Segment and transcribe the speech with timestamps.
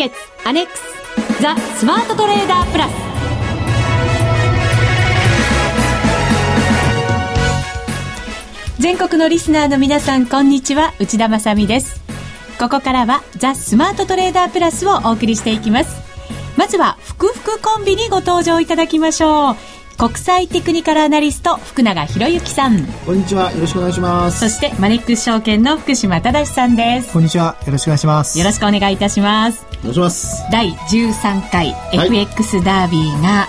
[0.00, 2.92] 決アネックスザ・スマートトレーダープラス。
[8.78, 10.94] 全国のリスナーの皆さんこんにちは。
[10.98, 12.00] 内田まさです。
[12.58, 16.00] ここからはザ・スマートトレーダープラスをお送りしていきます。
[16.56, 19.56] まずは福福コンビにご登場いただきましょう。
[20.00, 22.86] 国際テクニカルアナリスト福永博之さん。
[23.04, 23.52] こんにちは。
[23.52, 24.40] よろしくお願いします。
[24.40, 27.12] そしてマネックス証券の福島正さんです。
[27.12, 27.58] こんにちは。
[27.66, 28.38] よろしくお願いします。
[28.38, 29.66] よろしくお願いいたします。
[29.80, 30.42] お願いします。
[30.50, 33.46] 第13回 FX ダービーが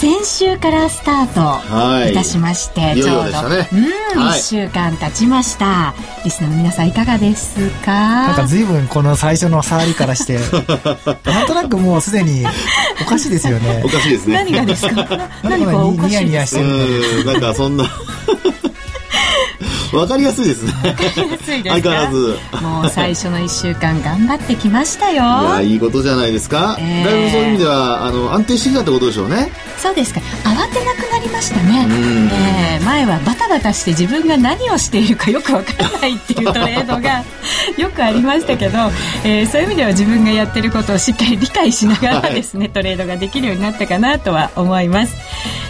[0.00, 2.14] 先週からスタートい。
[2.14, 3.68] たしまして、はい、ちょうど、ね、
[4.14, 5.92] うん、はい、1週間経ちました。
[6.24, 7.92] リスナーの皆さんいかがですか？
[8.28, 10.38] なんか随分この最初の触りからして
[11.30, 12.46] なんとなくもうすでに
[13.02, 13.82] おかしいですよね。
[13.84, 14.36] おかしいですね。
[14.36, 15.06] 何がですか？
[15.44, 17.24] 何かおかしいニヤニヤしてる。
[17.26, 17.84] なんかそんな
[19.96, 20.72] わかりやすいですね。
[20.84, 22.38] わかりやすいです相変わらず。
[22.60, 25.14] もう最初の1週間頑張ってきましたよ。
[25.14, 26.76] いや、いいことじゃないですか。
[26.78, 29.50] えー、だいぶそういう意味では、あの、安定してきたってことでしょうね。
[29.78, 30.20] そうですか。
[30.44, 31.86] 慌てなくなりましたね。
[32.32, 37.24] えー、前はバタバタして自分が何をしているかよくわからないっていうトレードが
[37.78, 38.78] よくありましたけど、
[39.24, 45.14] えー、そういう意味では自分がやってることをしっかり理解しながらですね、はい、トレードができるようになったかなとは思います。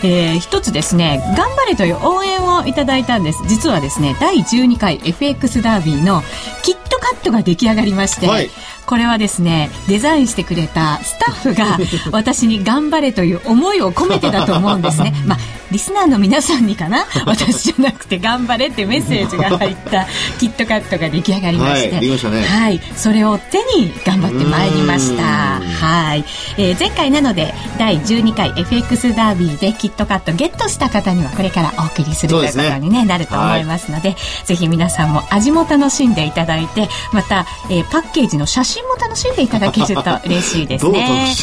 [0.03, 3.43] えー、一つですね、頑張れという応援をいただいたんです。
[3.47, 6.23] 実はですね、第12回 FX ダービーの
[6.63, 8.51] キットカットが出来上がりまして、はい、
[8.91, 11.79] これはですねデザインしてくれたスタッフが
[12.11, 15.15] 私に頑張れという思いを込めてだと思うんですね。
[15.25, 15.39] まあ
[15.71, 17.07] リスナーの皆さんにかな？
[17.25, 20.09] 私じゃなくて頑張れってメッセージが入った
[20.41, 25.23] キットカットが出来上がりまして、はい、ね、はい、それを手に頑張ってまいりました。
[25.23, 26.25] はい、
[26.59, 41.35] えー、前回なので第12回 FX ダービーでキットカットゲットした方にはこれからお送りするということに、ね、なると思いますので、はい、ぜひ皆さんも味も楽しんでいただいてまた、えー、パッケージの写真も楽しんでいただけると嬉しいです ね。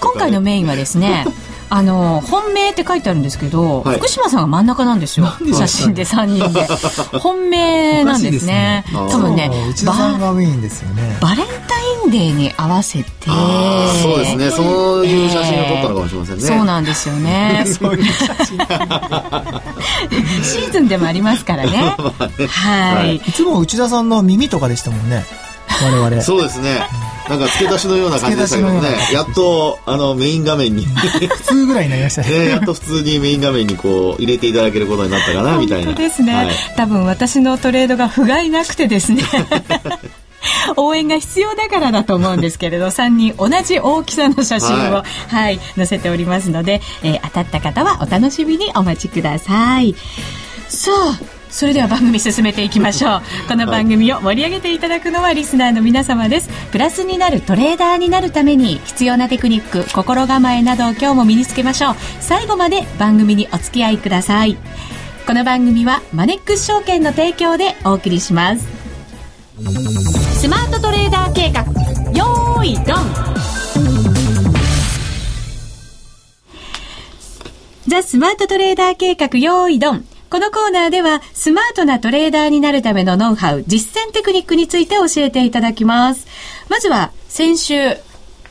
[0.00, 1.26] 今回のメインはですね
[1.72, 5.32] あの本命って書いてあるんですけど、はい、福島さんが真ん中なんですよ。
[5.54, 6.66] 写真で3人で。
[7.18, 8.84] 本命なんですね。
[8.84, 9.08] すね。
[9.08, 9.48] 多分ね
[10.96, 11.16] ね。
[11.20, 13.06] バレンタインデーに合わせて
[14.02, 14.50] そうですね。
[14.50, 17.64] そういう写真を撮ったのかもしれませんね、そうなんですよね。
[17.66, 18.58] そういう写真。
[20.42, 21.70] シーズンでもありますからね。
[21.70, 21.96] ね、
[22.48, 25.24] はい、いつも内田さんの耳とかでしたもんね
[25.82, 26.22] 我々。
[26.22, 26.80] そうですね。
[27.28, 28.88] なんか付け出しのような感じでしたけどね。
[29.12, 30.84] やっとあのメイン画面に。
[30.84, 35.92] 普通ぐらいになりました ねねやっと普通にメイン画面にこう入れていただけることになったかなみたいな。
[35.92, 39.22] ですね、はい、多分私のトレードが不甲斐なくてですね。
[40.76, 49.94] 応援が必要だからだと思うんですけれど3人同じ大きさの写真を、はい、はい、載せておりますので、えー、当たった方はお楽しみにお待ちください。
[50.68, 53.22] さあそれでは番組進めていきましょう。
[53.48, 56.48] この番組を盛り上げていただくのはリスナーの皆様です。
[56.70, 61.96] プラスになるトレーダーになるために必要なテクニック心構えなどを今日も身につけましょう。
[62.20, 64.56] 最後まで番組にお付き合いください。
[65.26, 68.64] この番組はマネックス証券の提供でお送りします。
[70.40, 71.62] スマートトレーダー計画。
[72.12, 73.30] よーいドン。
[77.90, 86.28] ザ・スマートトレーダー計画用意ドンこのコーナーではスマートなトレーダーになるためのノウハウ、実践テクニックについて教えていただきます。
[86.68, 87.74] まずは先週、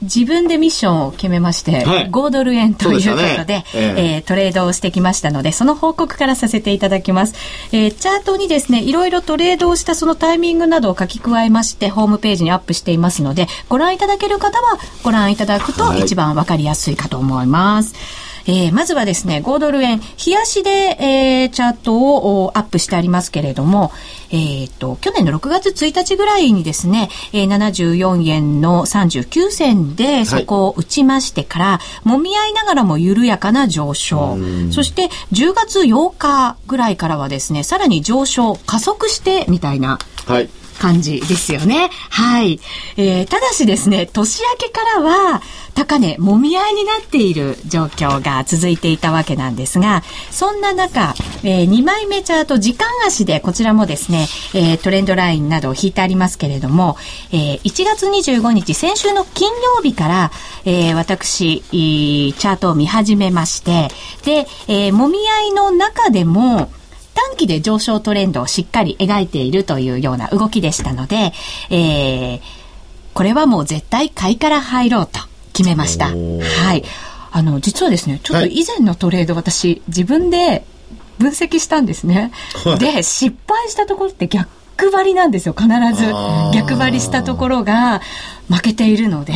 [0.02, 7.36] 自分でミッションを決めまして、はい、5ドル円ということで、ねえー、えー、トレードをしてきましたので、その報告からさせていただきます。
[7.72, 17.94] えー、チャートにですね、いろいろトレードをしたそのタイミングなどを書き加えまして、ホームページにアップしていますので、ご覧いただける方はご覧いただくと一番わかりやすいかと思います。
[17.94, 21.96] はいえー、まずはですね、5ドル円、冷やしで、えー、チャート
[22.44, 23.92] をアップしてありますけれども、
[24.32, 34.36] えっ、ー、と、去年の6月1日ぐらいにですね、えー、74円の39銭でそこを打ちましてから、はい、揉み合いながらも緩やかな上昇。
[34.72, 40.00] そして、10月8日ぐらいからはですね、さらに上昇、加速してみたいな。
[40.26, 40.50] はい。
[40.80, 41.90] 感じですよね。
[42.10, 42.60] はい。
[42.98, 45.42] えー、ただしですね、年明けからは、
[45.76, 56.98] 高値、もみ合いになっている状況が続いていたわけなんですが、そんな中、えー、2枚目チャート、時間足で、こちらもですね、えー、トレンドラインなどを引いてありますけれども、
[57.32, 60.32] えー、1月25日、先週の金曜日から、
[60.66, 63.90] えー、私、チャートを見始めまして、
[64.26, 66.72] で、えー、もみ合いの中でも、
[67.28, 71.34] 短期で上昇トレンドをしっかり描いているというような動きでしたので、
[71.70, 72.42] えー、
[73.14, 75.20] これはもう絶対買いから入ろうと
[75.54, 76.08] 決めました。
[76.08, 76.84] はい。
[77.32, 80.66] あの、実はですね、ちょっと以前のトレード、私、自分で
[81.20, 82.32] 分析したんですね。
[82.80, 84.50] で、失敗したところって逆
[84.80, 86.14] 逆張りなんですよ、必ず。
[86.54, 88.00] 逆張りしたところが
[88.50, 89.34] 負けているので、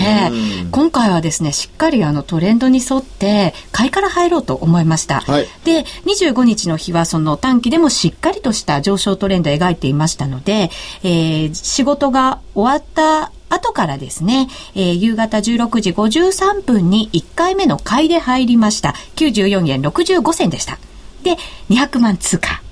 [0.71, 5.19] 今回はですね、しっかりあのトレンドに沿って買いから入ろうと思いました。
[5.19, 10.71] はい、で、25日の日はその短期でもしっかりとした上昇トレンドを描いていましたので、
[11.03, 18.95] えー、仕事が終わった後からですね、えー、夕方16時53分に1回目の買いで入りました。
[19.17, 20.79] 94円65銭でした。
[21.23, 21.35] で、
[21.69, 22.62] 200万通貨。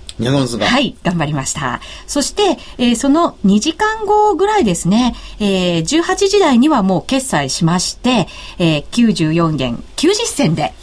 [0.65, 1.81] はい、頑張りました。
[2.07, 8.27] そして、えー、その2時間後ぐらいですね、えー、18時台にはもう決済しまして、
[8.59, 10.73] えー、94円90銭で、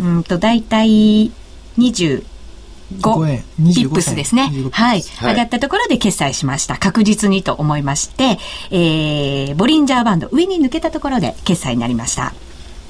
[0.00, 1.32] うんと、だいたい
[1.78, 2.24] 20、
[3.00, 3.42] 5
[3.74, 4.50] ピップスですね。
[4.70, 5.02] はい。
[5.22, 6.76] 上がったところで決済しました。
[6.76, 8.38] 確実にと思いまして、
[8.70, 12.34] えー、ボリンジャーバンド上に抜けたところで決済になりました。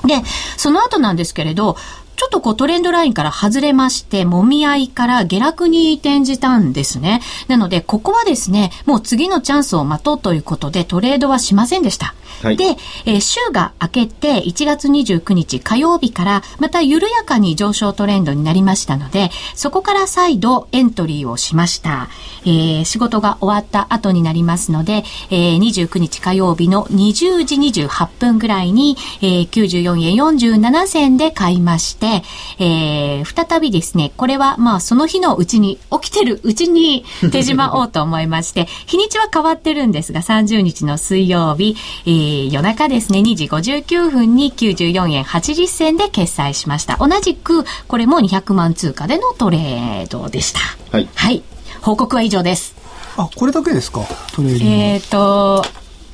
[0.07, 0.23] で、
[0.57, 1.77] その後なんですけれど、
[2.17, 7.21] ちょっとこうトレンドラインから外れまして、揉み合いから下落に転じたんですね。
[7.49, 12.15] なので、ここはですね、もう次のチャンスを待とうということでトレードはしませんでした。
[12.43, 12.65] はい、で、
[13.07, 22.09] えー、週が明けて1月29日火曜日からまた緩やかに上昇トレンドになりましたので、そこから再度エントリーをしました。
[22.45, 32.23] えー、仕事が終わった後になりますので、えー、29日火曜日の20時28分ぐらいに、えー、94円47銭で買いまして、
[32.59, 41.77] えー、再びですね、これはまあその日のうちに、起きてるうちに 手締まおうと思いまして、日にちは変わってるんですが、30日の水曜日、
[42.07, 46.97] えー、夜中ですね、2時59分に94円80銭で決済しました。
[46.97, 50.61] 同じく、これも200万通貨でのトレードでした。
[50.91, 51.09] はい。
[51.15, 51.43] はい。
[51.81, 52.75] 報告は以上です。
[53.17, 54.01] あ、これだけですか？
[54.33, 54.65] トレード。
[54.65, 55.65] えっ、ー、と、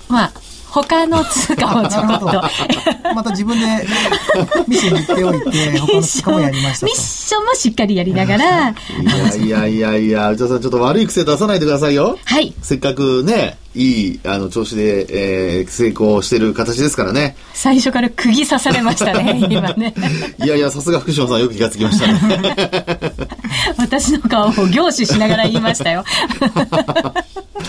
[0.09, 0.33] まあ、
[0.71, 2.27] 他の通貨をちょっと
[3.15, 3.67] また自分で
[4.69, 8.71] ミッションに行っておいて、他の通貨もやりましたミッションもしっかりやりながら。
[8.71, 8.75] い
[9.05, 12.19] やいやいやいや、内田さんちょっと悪い癖出さないでくださいよ。
[12.25, 12.55] はい。
[12.63, 17.37] せっかくね、いい、あの、調子で、えー、成功してる形ですからね。
[17.55, 19.95] 最初から釘刺されましたね、 今ね。
[20.43, 22.55] いやいや、さすが福島さんよく気がつきましたね。
[23.79, 26.05] 私の顔を凝視しながら言いましたよ。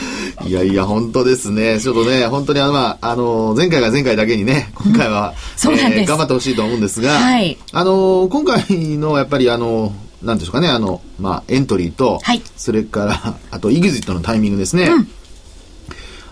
[0.45, 1.79] いやいや、本当ですね。
[1.79, 5.33] ちょっとね、本当にあの、まあ、あの、前回が前回だけにね、今回は、
[5.65, 8.63] うん、えー、頑張ってほしいと思うんですが、はい、あの、今回
[8.97, 14.83] のやっぱりあの、なんでしょうかね、あの、まあ、エントリーと、はい、それから、あと、イグジットのタイミングですね。
[14.83, 15.07] うん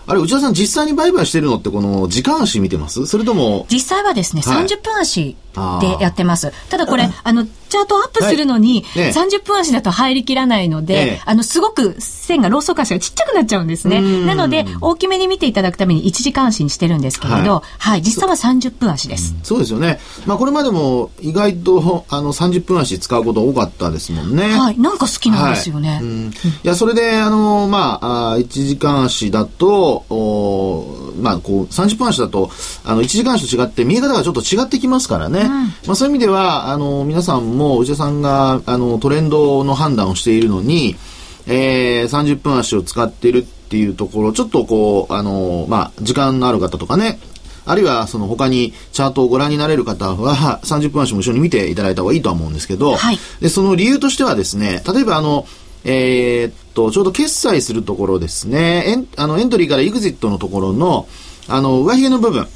[0.06, 3.06] あれ、内田さん実際に売買してるのってこの時間足見てます？
[3.06, 3.66] それとも。
[3.70, 5.36] 実際はですね、はい、30分足
[5.80, 6.52] でやってます。
[6.68, 14.00] ただこれ、あの、チャートアップするのに、30分足だと入りきらないので、あの、すごく線が、ローソク足がちっちゃくなっちゃうんですね。
[14.26, 19.36] なので、大きめに見ていただくために1時間足にしてるんですけれど、はい、実際は30分足です。
[19.44, 20.00] そうですよね。
[20.26, 24.48] まあ、これまでも意外と、あの、30分足使うこと多かったですもんね。
[24.58, 26.02] はい、なんか好きなんですよね。
[26.64, 32.50] いや、それで、あの、まあ、あ1時間足だと、おまあ、こう、30分足だと、
[32.84, 35.39] あの、1時間足と違って見え方がちょっと違ってきますからね。
[35.48, 40.96] まあ、そういう意味では、あの、皆さんも、内田さんが、あの、トレンドの判断をしているのに、
[41.46, 47.18] えー、30分足を使っているっていうところ、ちょっとこう、あの、まあ、時間のある方とかね、
[47.66, 55.46] あるいはその他にチャートをご覧になれる方は30分足も一緒に見ていただいた方がいいとは思うんですけど、はい、でその理由としてはですね、例えばあの、
[55.84, 61.06] えー、っと、ちょうど決済するところですね、エンあのエントリーからエグジットのところの、
[61.48, 62.48] あの、上髭の部分、うん、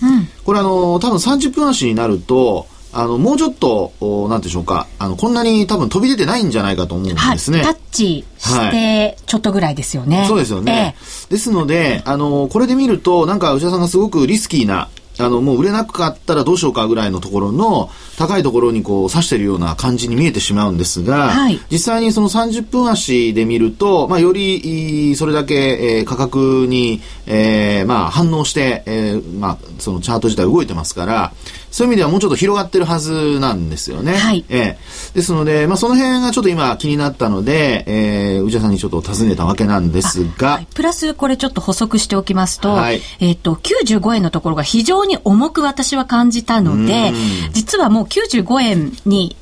[0.45, 7.59] これあの、多分30分足になると、あの、もうちょっと、おなんでしょうか、あの、こんなに多分飛び出てないんじゃないかと思うんですね。
[7.59, 10.19] はい、タッチして、ちょっとぐらいですよね。
[10.19, 10.97] はい、そうですよね。
[10.97, 31.33] えー、ですので、あの、これで見ると、なんか内田さんがすごくリスキーな、あの、もう売れなかったらどうしようかぐらいのところの高いところにこう刺してるような感じに見えてしまうんですが、はい、実際にその30分足で見ると、まあ、よりそれだけ、えー、価格に、えー、まあ、反応して、えー、まあ、そのチャート自体動いてますから、
[31.75, 34.14] そういう意味ではもうちょっと広がってるはずなんですよね。
[34.14, 34.45] はい。
[34.49, 40.50] えー、ですので、まあ、その辺がちょっと今気になったので、えー、内田さんにちょっと尋ねたわけなんですが。
[40.52, 47.11] はい、プラスこれちょっと補足しておきますと、はい、えっ、と、95円のところが非常に重く私は感じたので、
[47.54, 49.37] 実はもう95円に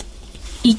[0.64, 0.78] 行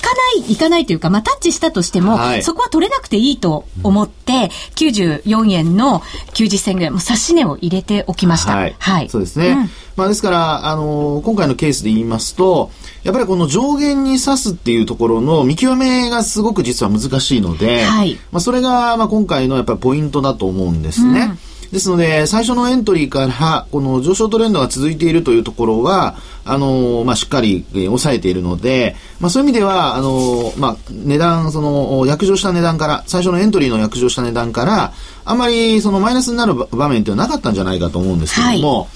[0.00, 6.00] かない、行かないというか、まあ、タッチしたとしても、はい、そこは取れなくていいと思って、94円の
[6.34, 8.54] 90銭ぐらい、もう差し値を入れておきました。
[8.56, 8.76] はい。
[8.78, 9.48] はい、そうですね。
[9.50, 12.70] うんまあ、ですから、あのー、今回のケースで言いますと、
[13.02, 21.20] やっぱりこの上限に刺すっていうところの見極めがすごく実は難しいので、はい、まあ、それが、まあ、今回のやっぱりポイントだと思うんですね。
[21.20, 34.92] うんですので、最初のエントリーから、この上昇トレンドが続いているというところは、あの、まあ、しっかり、えー、抑えているので、まあ、そういう意味では、あの、まあ、値段、その、約定した値段から、最初のエントリーの約定した値段から、
[35.24, 38.88] あんまり、その、マイナスになる場面っていうのはなかったんじゃないかと思うんですけども、はい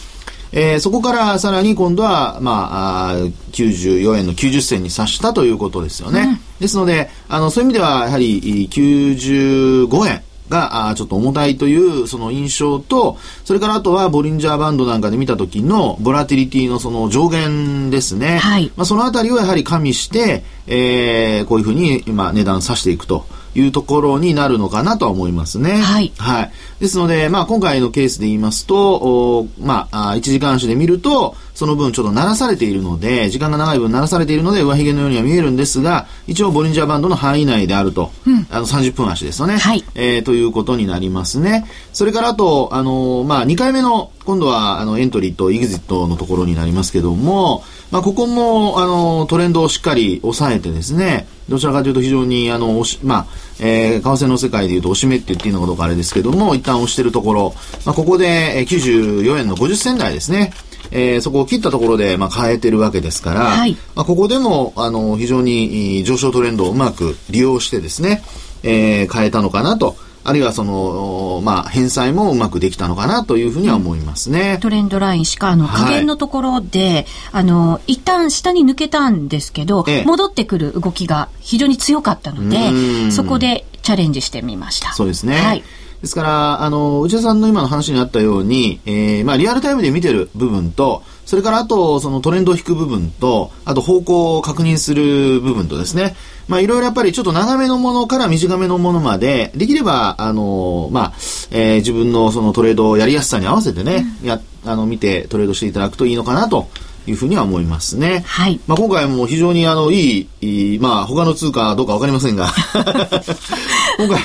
[0.57, 3.17] えー、そこからさらに今度は、まあ、あ
[3.51, 6.21] 94円の90銭に達したということですよね。
[6.21, 10.23] うん、ですので、あの、そういう意味では、やはり95円。
[10.49, 18.39] が、あちょっと重たいというその印象と、それからあとはボリンジャーバンドなんかで見た時のボラティリティのその上限ですね。
[18.39, 18.73] はい。
[18.77, 23.27] まあそのあたりをやはり加味して、えー、こういうふうに今値段さしていくと。
[23.57, 25.75] いうところになるのかなとは思いますね。
[25.75, 26.13] はい。
[26.19, 26.53] はい。
[26.81, 39.57] ですので、まあ今回のケースで言いますと、おまあ、1時間足で見ると、その分ちょっと鳴らされているので、時間が長い分鳴らされているので、上髭のようには見えるんですが、一応ボリンジャーバンドの範囲内であると、うん、あの30分足ですよね。
[39.57, 39.85] はい。
[39.95, 41.65] えー、ということになりますね。
[41.93, 53.27] それからあと、あのー、まあ2回目の、今度はあのエントリーとエグジットのところになりますけども、まあここも、あのー、トレンドをしっかり抑えてですね、どちらかというと非常に、あの、まあ、
[53.61, 60.53] えー、為替の世界でいうと、押しめって言っていいのかどうかあれですけども、一旦押してるところ、まあ、ここで94円の50銭台ですね。
[60.97, 68.23] えー、そこを切ったところで、まあ、変えてるわけですから、はい、まあ、ここでも、あの、非常に上昇トレンドをうまく利用してですね、
[68.63, 69.97] えー、変えたのかなと。
[70.27, 74.59] あるいはその、まあ、返済もうまくできたのかなというふうには思いますね。
[74.63, 84.95] トレンドラインしか、あの、加減のところで、はい、あの、一旦下に抜けたんですけど、ええ、戻ってくる動きが非常に強かったので、そこでチャレンジしてみました。
[84.95, 85.37] そうですね。
[85.37, 85.65] はい。
[86.05, 96.15] ですから、あの、内田さんの今の話にあったように、えー、まあ、リアルタイムで見てる部分と、それからあと、そのトレンドを引く部分と、あと方向を確認する部分とですね、
[96.47, 101.13] まあいろいろやっぱりちょっと長めのものから短めのものまで、できれば、あの、まあ、
[101.51, 106.69] えー、自分のそのトレードをやりやすさに合わせてね、うん、や、あの、見てトレードしていただくといいのかなと
[107.07, 108.25] いうふうには思いますね。
[108.27, 108.61] はい。
[108.67, 112.53] まあ今回も非常にあの、いい、いいまあ他の通貨どうかわかりませんが
[113.99, 114.19] 今回、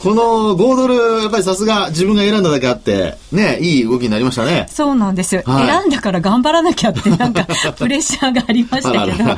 [0.00, 4.66] この5ドル、やっぱりさすが自分が選んだだけあって、ね、いい動きになりましたね。
[4.70, 5.42] そうなんですよ。
[5.44, 9.36] はい、選んだから頑張らなきゃって、なんか、 プレッシャーがありましたけど、は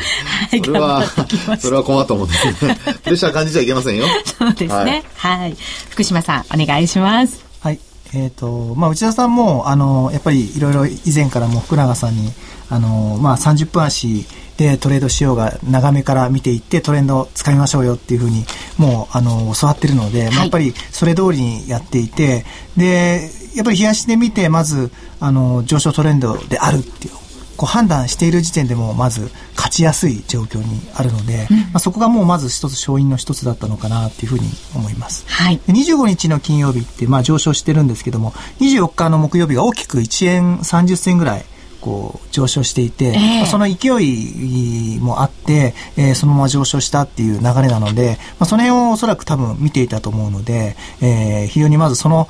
[0.52, 1.58] い、頑張ってきました。
[1.58, 2.78] それは困ったもんですね。
[3.02, 4.06] プレッシャー感じちゃいけませんよ。
[4.38, 5.02] そうですね。
[5.16, 5.56] はい、はい。
[5.90, 7.44] 福島さん、お願いします。
[7.60, 7.80] はい。
[8.14, 12.32] えっ、ー、と、まあ、内田さんも、あの、やっぱりいろいろ以前からも福永さんに、
[12.72, 14.24] あの、まあ、30分足
[14.56, 18.44] でトレードしようが長めから見ていってトレンドを使いましょうよっていうふうに
[18.78, 22.44] もうあの教わってるので、はい、やっぱりそれ通りにやっていて
[22.76, 27.14] でやっぱり冷やしで見てまずあの上昇トレンドであるっていう
[27.58, 35.26] こう判断している時点でもまず勝ちやすい状況にあるので、うん、まあ、そこがもうまず一つ勝因の一つだったのかなっていうふうに思います。
[35.28, 41.44] はい、25日の金曜日ってまあ上昇してるんですけども24日の木曜日が大きく1円30銭ぐらい
[41.82, 52.28] こう上昇していて、えー、その勢いもあって、えー、そのまま上昇したっていう流れなので、まあ、その辺をおそらく多分見ていたと思うので、えー、非常にまずその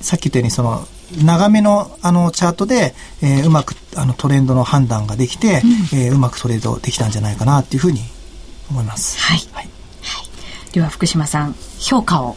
[0.00, 0.86] さっき言ったようにその
[1.24, 8.00] 長めのあのチャートで、えー、うまくあのトレンドの判断ができて、うんえー、うまくトレードできたんじゃないかなっていうふうに
[8.70, 9.18] 思います。
[9.18, 9.38] はい。
[9.52, 9.68] はい、
[10.02, 10.22] は
[10.70, 12.36] い、では福島さん評価を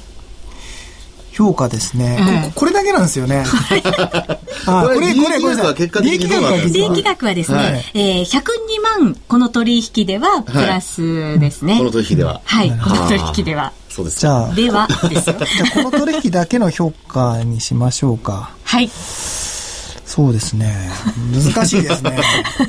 [1.33, 2.61] 評価ですね、うん、こ。
[2.61, 3.43] これだけなんですよね。
[4.65, 11.73] あこれ、これ、これ、結果的にどうな利益額はですね、はい、えー、102万、この取引ではプラスですね。
[11.73, 12.41] はい、この取引では。
[12.45, 13.73] はい、この取引では。
[13.89, 14.19] そうです。
[14.21, 15.35] じゃあ、ではですよ。
[15.41, 18.51] じゃあ、この取引だけの評価にしましょうか。
[18.63, 18.89] はい。
[20.05, 20.91] そうですね。
[21.33, 22.19] 難しいですね。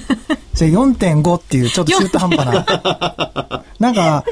[0.54, 3.62] じゃあ4.5っていうちょっと中途半端な。
[3.78, 4.24] なんか、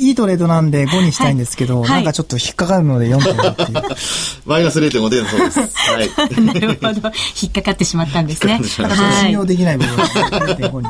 [0.00, 3.82] いいトレードなんで5にしたいんですけど、はい、なんかちょっと引っかかるので4.5っていう。
[4.46, 5.60] マイナス0.5点そうです。
[5.76, 6.08] はい。
[6.42, 7.12] なるほど。
[7.40, 8.60] 引っかかってしまったんですね。
[8.78, 10.88] だから信用できない部分が0.5に。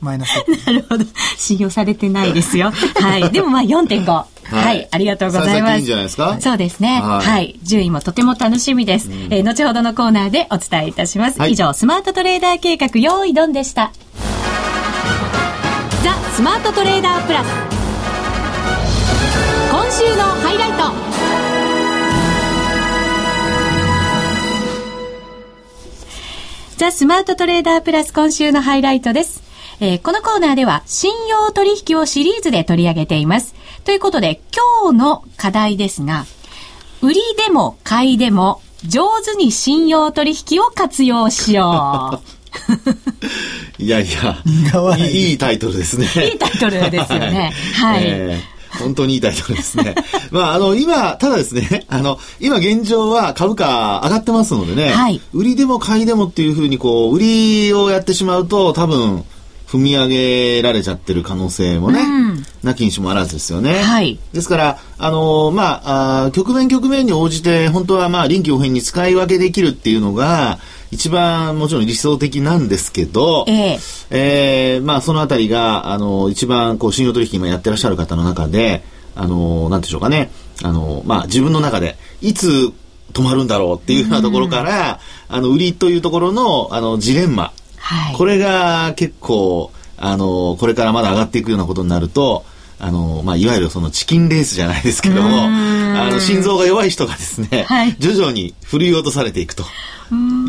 [0.00, 0.44] マイナス。
[0.66, 1.04] なるほど。
[1.38, 2.72] 信用されてないですよ。
[3.00, 3.30] はい。
[3.32, 4.04] でもまあ4.5。
[4.10, 5.76] はい、はい、ありがとうございます。
[5.76, 6.36] いいんじゃないですか？
[6.40, 7.00] そうですね。
[7.02, 9.08] はい、はい、順位もとても楽しみです。
[9.08, 11.40] うん、えー、後ほどのコーナーでお伝えいたします。
[11.40, 13.90] はい、以上、スマートトレーダー計画、用意ドンでした。
[16.04, 17.83] ザ・スマートトレーダープラス。
[19.90, 20.84] 週のハイライト
[26.76, 29.42] ザ・スマートトレーダープラス今週のハイライトです。
[29.80, 33.54] えー、このコーナーでは信用取引をシリーズで取り上げています。
[33.84, 34.40] ということで
[34.82, 36.26] 今日の課題ですが、
[37.02, 42.20] 売りでも買いでも上手に信用取引を活用しよ
[43.78, 43.82] う。
[43.82, 44.36] いやいや
[44.96, 46.06] いい、いいタイトルですね。
[46.26, 47.52] いいタイトルですよね。
[47.76, 48.02] はい。
[48.04, 49.94] えー本当にいいタイトルですね。
[50.30, 59.24] まあ、あの、今、ただですね、 あの、今現状は株価上がってますのでね、はい売りでも買いでもっていうふうにこう、売りをやってしまうと、多分、
[59.74, 63.82] 踏み上げられちゃってる可能性もね、うんなきにしもあらずですよね。
[63.82, 70.58] はいですから、あのまあ、あー局面局面に応じて、本当はまあ、臨機応変に使い分けできるっていうのが、
[70.94, 78.84] 一番もちろん理想的なんですけど、えええーまあ、そのあたりが、あの、一番、こう、信用取引今やってらっしゃる方の中で、
[79.16, 80.30] あの、なんでしょうかね、
[80.62, 82.72] あの、まあ、自分の中で、いつ
[83.12, 87.52] 止まるんだろうっていうようなところから、あの、売りというところの、あの、ジレンマ。
[87.76, 88.16] はい。
[88.16, 92.44] これが結構、あの、これからまだ上がっていくようなことになると、
[92.78, 97.96] あの、まあ、いわゆるそのチキンレースじゃないですけども、あの、心臓が弱い人がですね、はい。
[97.98, 99.64] 徐々に振り落とされていくと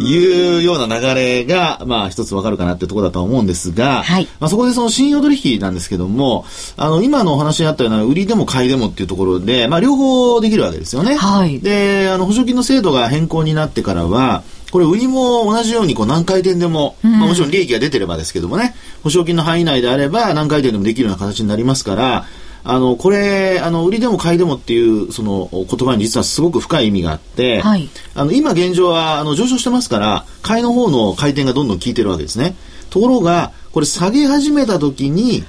[0.02, 4.28] いうような流れが、まあ、一つわかるかなってところだとは思うんですが、はい。
[4.40, 6.46] まあ、そこでその信用取引なんですけども、
[6.78, 11.16] あの、今のお話にあったような売りでも買いでもっていうところで、まあ、両方できるわけですよね。
[11.16, 11.60] はい。
[11.60, 14.44] で、あの、保証金の制度が変更になってからは、
[14.76, 22.26] これ売りも同じようにこう何回転でも、まあ、もちろん利益が出てればですけどもね、保証金の範囲内であれば何回転でもできるような形になりますから、
[22.66, 32.58] あの、これ、あの、売りでも買いでもっていう、その言葉に実はすごく深い意味があって、はいあの、今現状は、あの、上昇してますから、買いの方の回転がどんどん効いてるわけですね。
[32.90, 35.46] ところが、これ下げ始めた時に、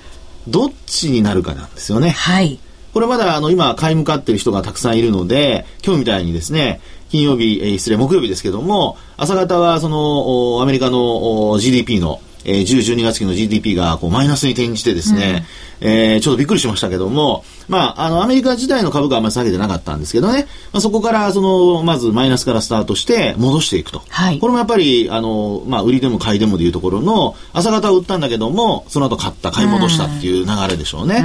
[0.46, 2.10] どっちになるかなんですよね。
[2.10, 2.60] はい。
[2.96, 15.44] これまだあの今買い向かってる人がたくさんいるので、今日みたいにですね、金曜日、えー失礼、木曜日ですけども、朝方はその、アメリカの GDP の、えー10、12月期の GDP がこうマイナスに転じてですね、
[15.80, 24.02] えーちょっとびっくりしましたけども、まあ、あの、アメリカ自体の株価はあんまり下げてなかったんですけどね、まあ、そこから、その、まずマイナスからスタートして戻していくと。
[24.08, 31.22] はいこれもやっぱり、あの、まあ、売りでも買いでもでいうところの、朝方は売ったんだけども、その後買った、買い戻したっていう流れでしょうね。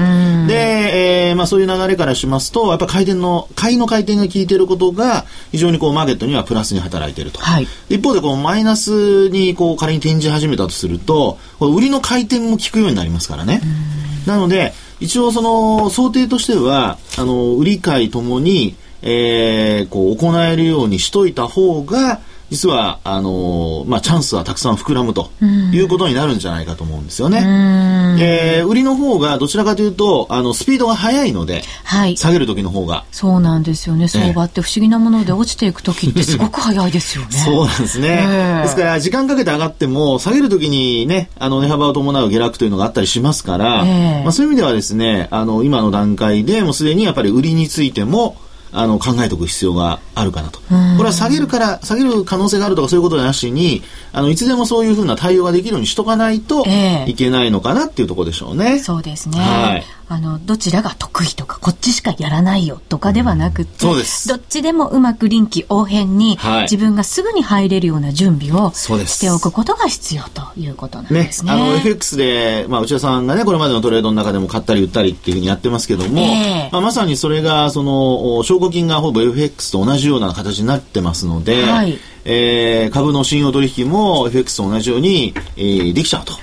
[0.48, 7.40] で、えーまあ、そういう流れからしますと、やっぱり回転の、買いの回転が効いていることが、非常にこう、マーケットにはプラスに働いていると。
[7.40, 13.62] はい一方で、こう、マイナスに、こう、仮に転じ始めたとすると、これ売りの回転も効くようになりますからね。
[14.26, 22.20] なので、一応その、想定としては、あの、売り買いともに、えー、こう、行えるようにしといた方が、
[22.52, 25.32] 実は、あの、まあ、チャンスはたくさん膨らむと
[25.72, 27.40] いうことになるんじゃないかと思うんですよね。
[28.20, 32.18] えー売りの方がどちらかというと、あの、スピードが速いので、はい。
[32.18, 33.06] 下げる時の方が。
[33.12, 34.08] そうなんですよね。
[34.08, 37.32] 相場って不思議なもので落ちていく時ってすごく 早いですよね。
[37.32, 38.08] そうなんですね。
[38.28, 48.36] ええですから、時間かけて上がっても、下げるときにね、あの、値幅を伴う下落というのがあったりしますから、ええまあ、そういう意味ではですね、あの、今の段階でもうすでにやっぱり売りについても、
[48.74, 50.60] あの、考えておく必要があるかなと。
[50.60, 50.66] こ
[51.00, 58.80] れは下げるから、下げる可能性があるとかそういうことなしに、あの、いつでもそういうふうな対応ができるようにしとかないとええいけないのかなっていうところでしょうね。
[58.80, 59.40] そうですね。
[59.40, 71.52] はいあの、どちらが得意とか、こっちしかやらないよとかではなくて、そうですどっちでもうまく臨機応変に、はい自分がすぐに入れるような準備をそうですしておくことが必要ということなんねで、すね。
[71.52, 76.24] あの、FX で、まあ、内田さんがね、これまでのトレードの中でも買ったり売ったりっていうふうにやってますけども、え
[76.68, 86.41] えまあ、まさにそれが、その、お証拠金がほぼ FX と同じような形になってますので、はいえー株の信用取引も FX と同じように、えーできちゃうとうん。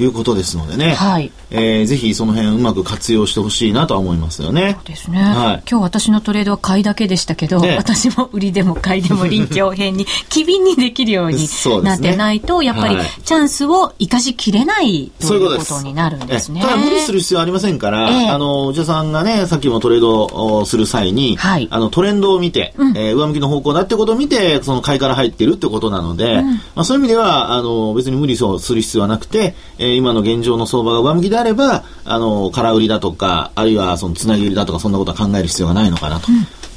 [0.00, 1.30] いうことですのでね、はい。
[1.50, 4.78] えーぜひその辺うまく活用してほしいなとは思いますよね。
[4.84, 5.62] ですね、はい。
[5.68, 11.48] 今日私のトレードは買いだけでしたけど、ええ私も売りでも買いでも臨機応変に機敏にできるように
[11.82, 13.06] なってないと、やっぱりはい。
[13.24, 16.60] チャンスを生かしきれないといううそういことになるんですね。
[16.62, 18.28] えただ無理する必要はありませんから、ええ。
[18.28, 21.68] あの、内田さんがね、さっきもトレードをする際に、はい。
[21.70, 26.42] あの、トレンドを見て、えー上向きの方向だってことを見て、その買いから入ってるってことなので、
[26.74, 29.41] まあそういう意味では、あの、別に無理をする必要はなくて、
[29.78, 36.28] えー今の現状の相場が上向きであれば、あの、空売りだとか、あるいはそのつなぎ売りだとか、そんなことは考える必要がないのかなと。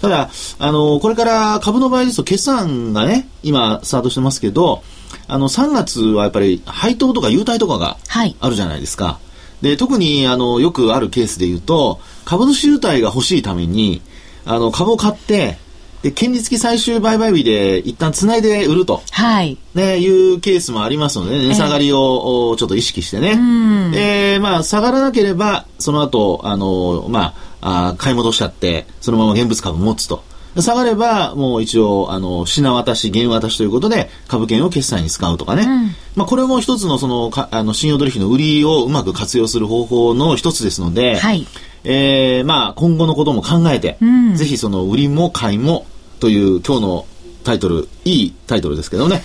[0.02, 4.84] ただ、あの、これから株の場合ですと、決算がね、今、スタートしてますけど、
[5.28, 9.20] あの、3月はやっぱり配当とか優待とかがはいあるじゃないですか。
[9.62, 14.02] で、特に、あの、よくあるケースで言うと、株主優待が欲しいために、
[14.46, 15.58] あの、株を買って、
[16.06, 19.02] で、権利付き最終売買日で一旦繋いで売ると。
[19.10, 19.58] はい。
[19.74, 23.34] ね、いうケースもありますので、ね、値下がりを、おちょっと意識してね。
[23.34, 30.24] んで、まあ、下がらなければ、その後、あの、まあ、あ買い戻しちゃって、そのまま現物株持つと。
[30.54, 35.96] で下がれば、もう一応、あの、品渡し、原渡しということで、株券を決済に使うとかね。
[36.16, 41.48] まあ、これも一つの、その、かあの、信用取引の売りをうまく活用する方法の一つですので、はい
[41.84, 45.86] えーまあ、今後のことも考えて、んぜひその売りも買いも
[46.20, 47.06] という今日の
[47.46, 49.22] タイトル、いいタイトルですけどね。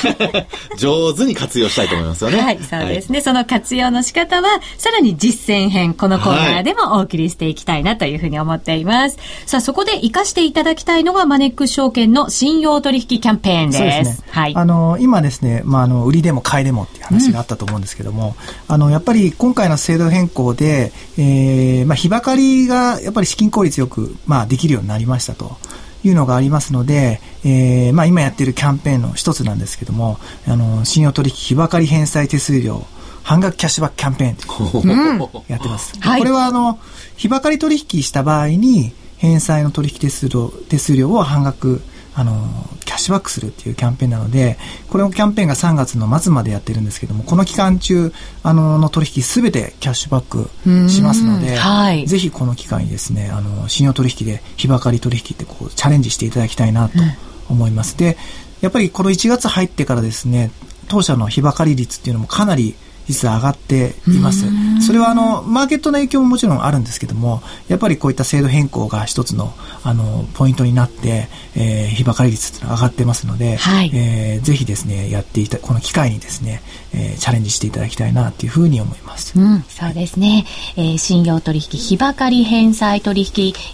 [0.78, 2.40] 上手に活用したいと思いますよね。
[2.40, 3.20] はい、そうですね。
[3.20, 9.18] その活用の仕方は、さらに実践編、このコーナーでもお送りしていきたいなというふうに思っています。
[9.44, 13.78] さあ、そこで活かしていただきたいのが、マネックス証券の信用取引キャンペーンです。
[13.78, 14.24] そうですね。
[14.30, 14.56] はい。
[14.56, 18.36] あの、今ですね、まあ、あの、売りでも買いでもっていう話があったと思うんですけども、
[18.68, 25.58] あの、やっぱり今回の制度変更で、えー、まあ、日ばかりが、やっぱり資金効率よく、まあ、できるようになりましたと。
[26.04, 32.86] いうのがありますので、えー、まあ今やっているキャンペーンの一つなんですけども、あの、信用取引日ばかり返済手数料
[33.22, 35.98] 半額キャッシュバックキャンペーンやってます。
[36.00, 36.20] はい。
[36.20, 36.78] これはあの、
[37.16, 41.82] 日ばかり取引した場合に、返済の取引手数料手数料を半額、
[42.14, 56.98] あの、キャッシュバックするっていうキャンペーンなので、これのキャンペーンが3月の末までやってるんですけども、この期間中、あの、の取引すべてキャッシュバックしますので、うんはいぜひこの機会にですね、あの、信用取引で日ばかり取引ってこう、チャレンジしていただきたいなと
[57.48, 57.96] 思います。
[57.96, 58.16] で、
[58.60, 60.50] やっぱりこの1月入ってからですね、
[60.88, 62.74] 当社の日ばかり率っていうのもかなり
[63.10, 64.46] 実は上がっています。
[64.86, 76.62] それはあの、マーケットの影響ももちろんあるんですけども、やっぱりこういった制度変更が一つの、あの、ポイントになって、えー、日ばかり率っていうのが上がってますので、はいえーぜひですね、やっていた、この機会にですね、
[76.94, 79.38] えーチャレンジしていただきたいなっていうふうに思います。
[79.38, 80.46] うん、そうですね。
[80.76, 83.26] えー信用取引、日ばかり返済取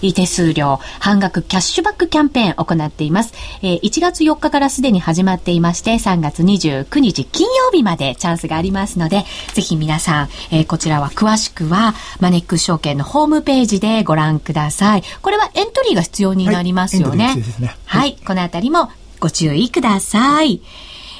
[0.02, 3.32] 引手数料、半額キャッシュバックキャンペーンを行っています。
[3.62, 15.02] えー1月4日からすでに始まっていまして、3月29日金曜日までチャンスがありますので、ぜひ皆さん、えーこちらは詳しくは、マネックス証券のホームページでご覧ください。
[15.22, 17.26] これはエントリーが必要になりますよね。
[17.26, 20.62] はいエはい、このあたりもご注意ください。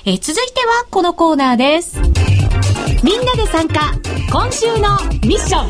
[0.05, 2.01] え続いてはこのコーナーです。
[3.03, 3.93] みんなで参加
[4.33, 5.69] 今週のミッション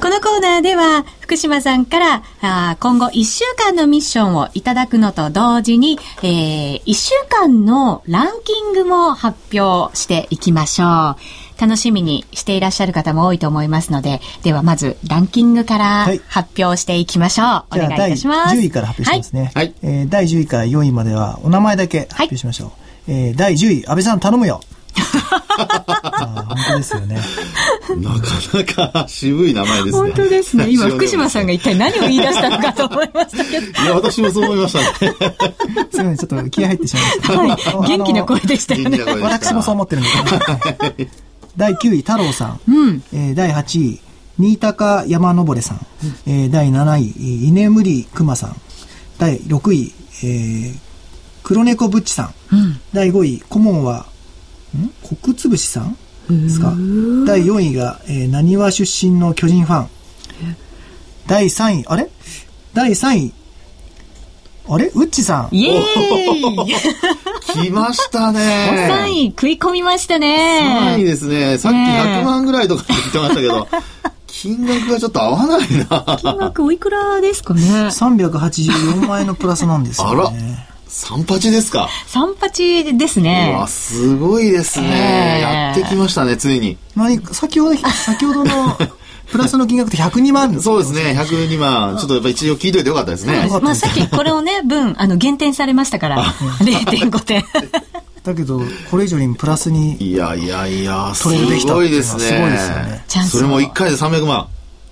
[0.00, 11.16] このコーナーでは福島さんからあ今後1週間のミッションをいただくのと同時に、え1週間のランキングも発表していきましょう。
[11.60, 17.46] 楽しみにしていらっしゃる方も多いと思いますので、ではまずランキングからはい発表していきましょう。
[17.46, 18.54] お願いいたします。
[18.56, 19.52] 第10位から発表しますね。
[19.54, 22.66] はいえー第10位から4位まではお名前だけ発表しましょ
[23.08, 23.12] う。
[23.12, 24.60] えー第10位、安倍さん頼むよ。
[25.58, 27.20] あー本当ですよね。
[27.96, 28.10] な
[28.64, 29.92] かなか渋い名前ですね。
[29.92, 30.66] 本当ですね。
[30.70, 33.82] 今、福島さんが一体何を言い出したのかと思いましたけど。
[33.82, 34.86] いや、私もそう思いましたね。
[35.90, 37.00] すみません、ちょっと気合入ってしま
[37.44, 37.76] いました。
[37.78, 37.88] はい。
[37.88, 38.98] 元気な声でしたよね。
[39.22, 41.24] 私もそう思ってるんです
[41.56, 42.60] 第9位、太郎さん。
[42.68, 43.02] うん。
[43.12, 44.00] えー第8位、
[44.38, 45.86] 新高山登さん。
[46.26, 48.56] えー第7位、居眠り熊さん。
[49.18, 50.78] 第6位、えー
[51.42, 52.54] 黒猫ぶっちさん。
[52.54, 52.80] うん。
[52.92, 54.06] 第5位、顧問は、
[54.76, 54.88] ん？
[55.22, 55.96] 国つぶしさん？
[56.28, 56.72] ですか？
[57.26, 59.88] 第4位が、えー、なにわ出身の巨人ファン。
[61.26, 62.08] 第3位、あれ？
[62.74, 63.32] 第3位、
[64.68, 64.86] あれ？
[64.86, 65.54] ウッチさん。
[65.54, 65.82] イエー
[66.68, 66.74] イ
[67.66, 69.08] 来ました3ね。
[69.08, 70.20] 位食い込みました3位
[70.98, 71.04] ね。
[71.04, 71.58] ですね。
[71.58, 73.68] さっき100万ぐらいとかって言ってましたけど、
[74.26, 76.16] 金額がちょっと合わないな。
[76.18, 80.66] 金額おいくらですかね384万円のプラスなんですよね。
[80.86, 81.88] 三八ですか。
[82.08, 83.66] 三八ですうねわ、。
[83.68, 84.88] すごいですね。
[84.88, 86.76] ええやってきましたね、ついに。
[86.96, 88.76] 何先ほど、先ほどの
[89.30, 91.96] プラスの金額って102万そうですね、102万。
[91.96, 93.48] ちょっとやっぱ一応聞いといてよかったですね。
[93.62, 97.44] まあさっきこれをね、分、 あの、減点されましたから、0.5点。
[98.22, 102.22] だけど、これ以上にプラスにいやいやいや、すごいですね。
[102.22, 104.46] すごいですよねチャンスをそれも1回で300万。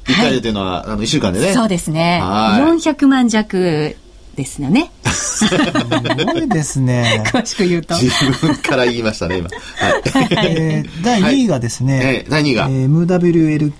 [0.06, 1.52] 1回でというのは、あの、1週間でね。
[1.52, 2.20] そうですね。
[2.22, 3.96] はい400万弱
[4.38, 4.92] ですよね。
[5.04, 7.24] すごいですね。
[7.28, 7.96] 詳しく言うと。
[7.96, 8.08] 自
[8.40, 9.48] 分から言いましたね、今。
[9.48, 10.28] はい。
[10.46, 13.78] えー第2位がですね、ええ第2位がえー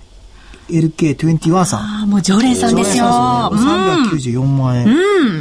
[0.69, 1.79] MWLK21 さん。
[1.79, 3.05] ああ、もう常連さんですよ。
[3.05, 4.87] 常連さんですね394万円。
[4.87, 4.89] う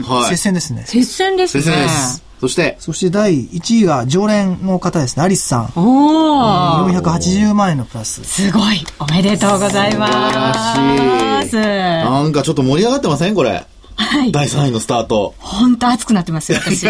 [0.00, 0.02] ん。
[0.02, 0.30] はい。
[0.30, 0.84] 接戦ですね。
[0.86, 1.62] 接戦ですね。
[1.62, 2.24] 先生です。
[2.40, 5.72] そして、そして第1位が常連の方ですね、アリスさん。
[5.74, 7.00] おー。
[7.00, 8.22] 480万円のプラス。
[8.22, 8.86] すごい。
[9.00, 11.56] おめでとうございます。
[11.56, 13.34] なんかちょっと盛り上がってません？
[13.34, 13.66] これ。
[13.96, 14.30] はい。
[14.30, 15.34] 第3位のスタート。
[15.38, 16.86] 本当熱くなってますよ、私。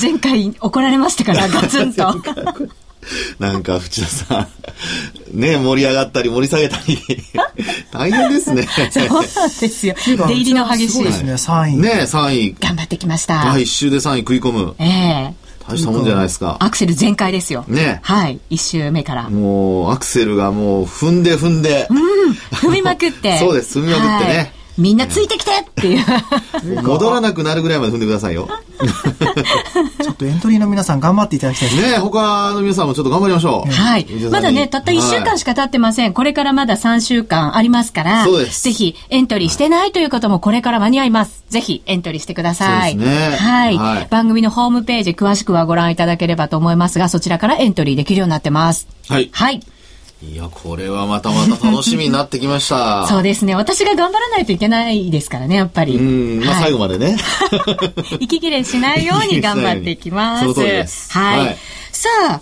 [0.00, 2.14] 前回怒られましたから、ガツンと。
[3.38, 4.48] なんか、淵田さ
[5.34, 6.98] ん、ね、盛り上がったり盛り下げたり、
[7.90, 8.66] 大変ですね。
[8.90, 9.94] そうなんですよ。
[10.04, 10.88] 出入りの激しい。
[10.88, 11.76] そうですね、3位。
[11.76, 12.56] ね、3位。
[12.60, 13.44] 頑張ってきました。
[13.44, 14.74] 第1周で3位食い込む。
[14.78, 15.34] ええ
[15.68, 16.56] 大したもんじゃないですか。
[16.58, 17.64] アクセル全開ですよ。
[17.68, 18.40] ねはい。
[18.50, 19.30] 一周目から。
[19.30, 21.88] もう、アクセルがもう、踏んで踏んで。
[22.52, 23.38] 踏みまくって。
[23.38, 26.04] そうです踏みまくってねみんなついてきてっていう。
[26.82, 28.48] 戻らなくなるぐらいまで踏んでくださいよ。
[30.02, 31.90] ちょっとエントリーの皆さん頑張っていただきたいです。
[31.90, 33.70] ね他の皆さんもちょっと頑張りましょう。
[33.70, 36.12] はいまだね、たった1週間しか経ってません。
[36.12, 41.44] これからまだ3週間ありますから、そうですぜひエントリーしてないという方もこれから間に合います。
[41.50, 42.92] ぜひエントリーしてください。
[42.92, 48.88] そうですねはい、はい番組のホームページ詳しくはご覧いただければと思いますが、そちらからエントリーできるようになってます。
[49.08, 49.30] はい。
[49.32, 49.60] はい。
[50.24, 53.06] いや、これはまたまた楽しみになってきました。
[53.10, 53.56] そうですね。
[53.56, 55.96] 私が頑張らないといけないですからね、やっぱり。
[55.96, 57.16] うん、まあはい最後までね。
[58.20, 60.42] 息切れしないように頑張っていきます。
[60.46, 61.38] その通りですはい。
[61.40, 61.58] はい
[61.92, 62.40] さあ、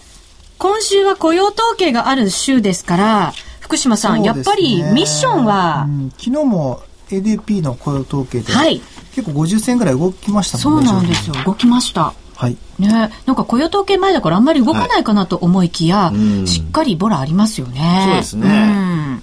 [0.58, 8.80] 今週は雇用統計がある週ですから、福島さん、やっぱりミッションは、うん昨日も ADP の雇用統計で、はい
[9.14, 10.88] 結構50銭ぐらい動きましたそもね。
[10.88, 11.34] うんなんですよ。
[11.44, 12.14] 動きました。
[12.40, 12.56] はい。
[12.78, 18.06] ねなんか雇用統計前だからあんまり動かないかなと思いきや、うんしっかりボラありますよね。
[18.06, 19.22] そうですねん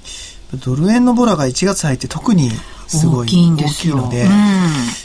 [0.64, 2.52] ドル円のボラが1月入って特に
[2.88, 3.96] すごい大きいんですよ。
[3.96, 4.30] 大きいので、うん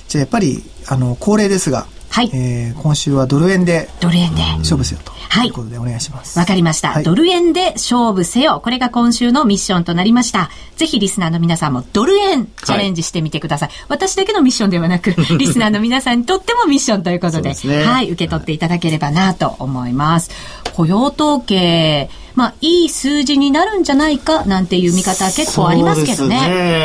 [0.09, 4.43] じゃあやっぱり、あの、恒例ですが、はいえー今週はドル円でドル円で。
[4.59, 5.13] 勝負せよと。
[5.13, 6.39] はいいうことでお願いします。
[6.39, 8.61] わかりました、はいドル円で勝負せよ。
[8.63, 10.51] これが今週のミッションとなりました。
[10.77, 13.71] ぜひリスナーの皆さんもドル円チャレンジしてみてください。
[13.89, 20.31] 私だけのミッションではなく、 リスナーの皆さんにとってもミッションということで、ですねはい、受け取っていただければなと思います。
[20.75, 26.41] 雇用統計、まあ、いい数字になるんじゃないかなんていう見方は結構ありますけどね。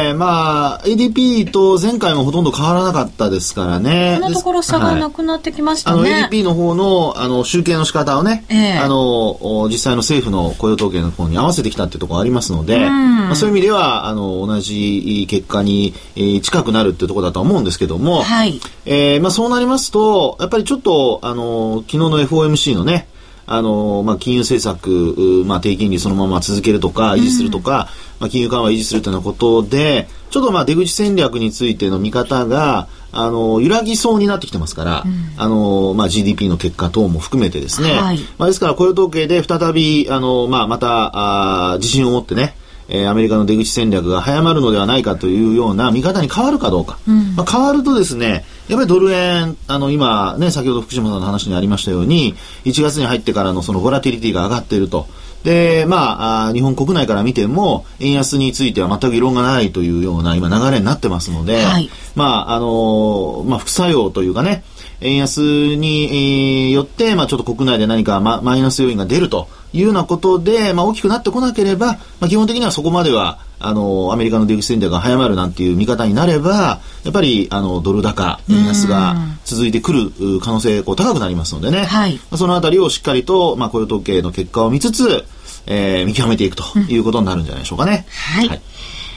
[0.10, 0.14] ね。
[0.14, 4.18] まあ、ADP と前回もほとんど変わらなかったですからね。
[4.22, 6.30] このところ差がなくなってきましたあの、ね。
[6.30, 12.90] ADP の方の、あの、集計の仕方をね、ええあの、お実際の政府の雇用統計の方に合わせてきたっていうところがありますので、ん
[13.28, 18.60] まあ、そういう意味では、あの、同じ結果に、えー近くなるっていうところだとは思うんですけども、はい。
[18.86, 23.08] えーまあそうなりますと、やっぱりちょっと、あの、昨日の FOMC のね、
[23.48, 35.04] あの、まあ金融政策、うまあ低金利そのまま続けるとか、維持するとか、まあ金融緩和維持するというようなことで、ちょっとまあ出口戦略についての見方が、あの、揺らぎそうになってきてますから、
[35.38, 38.20] あの、まあ GDP の結果等も含めてですね、はい。
[38.38, 42.56] まあですから雇用統計で再び、あの、まあまた、あー自信を持ってね、
[42.90, 47.00] えーアメリカの出口戦略が早まるのではないかというような見方に変わるかどうか。
[47.38, 55.08] まあ、変わるとですね、やっぱりドル円、あの、今ね、先ほど福島さんの話にありましたように、1月に入ってからのそのボラティリティが上がっていると。
[55.44, 64.64] で、まあ、日本国内から見ても、円安については全く異論がないというような今流れになってますので、はいまあ、あのーまあ、副作用というかね、
[65.02, 65.40] 円安
[65.76, 81.84] にえーよって、まあ、ちょっと国内で何かママイナス要因が出るというようなことで、まあ、大きくなってこなければ、まあ、基本的にはそこまでは、あのーアメリカの出口戦略が早まるなんていう見方になれば、やっぱり、あの、ドル高、円安が続いてくるう可能性、こう、高くなりますのでね。
[81.86, 85.26] はいまあそのあたりをしっかりと、まあ、雇用統計の結果を見つつ、
[85.66, 88.06] えー見極めていくということになるんじゃないでしょうかね。
[88.10, 88.62] はい。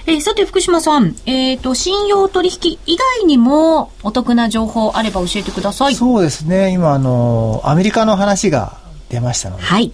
[0.06, 5.94] えーさて、福島さん、えっ、と、信用取引以外にもお得な情報あれば教えてください。
[5.94, 6.70] そうですね。
[6.72, 9.92] 今、あの、アメリカの話が出ましたので、はい。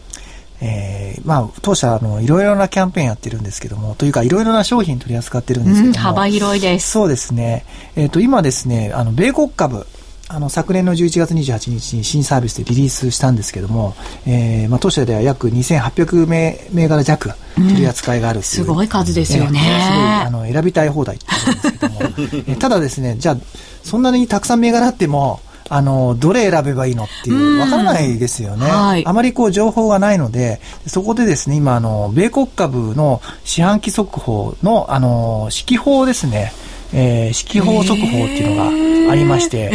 [0.61, 6.91] えーまあ、当社、あの、いろいろなキャンペーンやってるんですけども、というか、いろいろな商品取り扱ってるんですけうん、ども、幅広いです。
[6.91, 7.65] そうですね。
[7.97, 9.87] えっ、と、今ですね、あの、米国株、
[10.29, 13.95] あの、昨年の11月28日に新サービスでリリースしたんですけども、
[14.27, 19.61] えーまあ、当社では約2800名銘柄弱取り扱いがあるう、すごい数ですよね。
[19.65, 23.37] えーすごい、あの、選びたい放題んですけども、 えーただですね、じゃあ、
[23.85, 27.61] そんなにたくさん銘柄あっても、あの、どれ選べばいいのっていうう、ん。
[27.61, 28.67] わからないですよね。
[28.69, 29.07] はい。
[29.07, 36.53] あまりこう情報がないので、そこでですね、今、あの、米国株の四半期速報の、あの、指揮法ですね、
[36.93, 39.71] えー、指揮法速報っていうのがありまして、ええ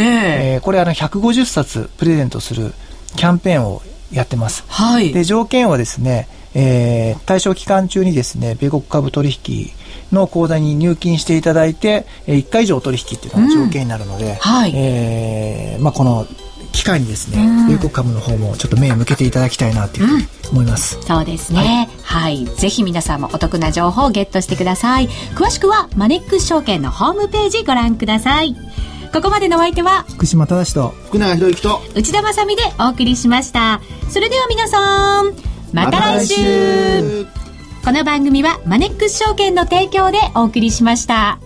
[0.54, 2.72] えーこれあの、150冊プレゼントする
[3.16, 4.64] キャンペーンをやってます。
[4.68, 5.12] はい。
[5.12, 9.70] で、条件はですね、えー対象期間中にですね、米国株取引
[10.12, 16.26] の口座に入金していただいて、えー1回以上取引っていうのが条件になるので、はいえーまあ、この
[16.72, 20.98] 機会にですね、米国株の方もちょっと目を向けていただきたいなというふうに思います。
[21.02, 21.88] そうですね。
[22.02, 22.44] はい。
[22.44, 25.08] ぜひ皆さんもお得な情報をゲットしてください。
[25.34, 28.56] 詳しくはマネックス証券のホームページご覧ください。
[29.12, 33.80] ここまでのお相手は福島正と福永博之と、内田まさみでお送りしました。
[34.08, 35.34] それでは皆さん、
[35.72, 37.26] また来週
[37.84, 41.38] この番組はマネックス証券の提供でお送りしました。